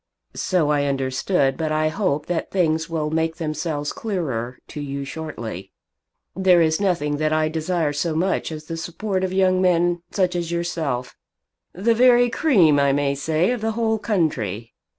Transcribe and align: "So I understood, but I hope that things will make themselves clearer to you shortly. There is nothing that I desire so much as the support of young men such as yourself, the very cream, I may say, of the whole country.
"So 0.33 0.71
I 0.71 0.85
understood, 0.87 1.57
but 1.57 1.71
I 1.71 1.89
hope 1.89 2.25
that 2.25 2.49
things 2.49 2.89
will 2.89 3.11
make 3.11 3.35
themselves 3.35 3.93
clearer 3.93 4.57
to 4.69 4.81
you 4.81 5.05
shortly. 5.05 5.73
There 6.35 6.59
is 6.59 6.81
nothing 6.81 7.17
that 7.17 7.31
I 7.31 7.49
desire 7.49 7.93
so 7.93 8.15
much 8.15 8.51
as 8.51 8.63
the 8.63 8.77
support 8.77 9.23
of 9.23 9.31
young 9.31 9.61
men 9.61 10.01
such 10.09 10.35
as 10.35 10.51
yourself, 10.51 11.15
the 11.71 11.93
very 11.93 12.31
cream, 12.31 12.79
I 12.79 12.91
may 12.93 13.13
say, 13.13 13.51
of 13.51 13.61
the 13.61 13.73
whole 13.73 13.99
country. 13.99 14.73